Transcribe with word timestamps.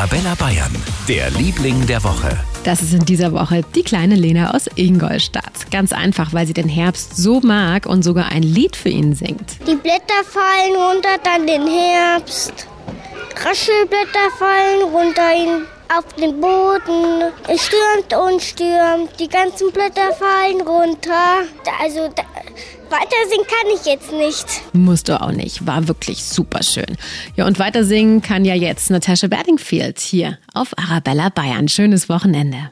Arabella 0.00 0.34
Bayern, 0.34 0.74
der 1.08 1.30
Liebling 1.32 1.86
der 1.86 2.02
Woche. 2.02 2.30
Das 2.64 2.80
ist 2.80 2.94
in 2.94 3.04
dieser 3.04 3.32
Woche 3.32 3.60
die 3.74 3.82
kleine 3.82 4.14
Lena 4.14 4.54
aus 4.54 4.66
Ingolstadt. 4.74 5.70
Ganz 5.70 5.92
einfach, 5.92 6.32
weil 6.32 6.46
sie 6.46 6.54
den 6.54 6.70
Herbst 6.70 7.18
so 7.18 7.40
mag 7.40 7.84
und 7.84 8.02
sogar 8.02 8.32
ein 8.32 8.42
Lied 8.42 8.76
für 8.76 8.88
ihn 8.88 9.14
singt. 9.14 9.58
Die 9.68 9.74
Blätter 9.74 10.24
fallen 10.24 10.74
runter, 10.74 11.18
dann 11.22 11.46
den 11.46 11.66
Herbst. 11.66 12.66
Raschelblätter 13.42 14.30
fallen 14.38 14.82
runter 14.92 15.32
in, 15.34 15.66
auf 15.96 16.04
den 16.14 16.40
Boden. 16.40 17.32
Es 17.48 17.66
stürmt 17.66 18.14
und 18.14 18.42
stürmt, 18.42 19.18
die 19.18 19.28
ganzen 19.28 19.72
Blätter 19.72 20.12
fallen 20.12 20.60
runter. 20.60 21.44
Also 21.80 22.08
da, 22.14 22.22
weiter 22.90 23.16
singen 23.30 23.46
kann 23.46 23.74
ich 23.74 23.86
jetzt 23.86 24.12
nicht. 24.12 24.74
Musst 24.74 25.08
du 25.08 25.18
auch 25.18 25.32
nicht. 25.32 25.66
War 25.66 25.88
wirklich 25.88 26.22
super 26.22 26.62
schön. 26.62 26.98
Ja, 27.34 27.46
und 27.46 27.58
weiter 27.58 27.84
singen 27.84 28.20
kann 28.20 28.44
ja 28.44 28.54
jetzt 28.54 28.90
Natascha 28.90 29.28
Berdingfield 29.28 30.00
hier 30.00 30.38
auf 30.52 30.76
Arabella 30.76 31.30
Bayern. 31.30 31.68
Schönes 31.68 32.10
Wochenende. 32.10 32.70